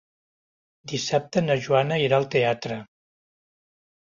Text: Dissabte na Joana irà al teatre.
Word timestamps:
Dissabte 0.91 1.43
na 1.49 1.57
Joana 1.67 1.99
irà 2.07 2.19
al 2.23 2.27
teatre. 2.37 2.79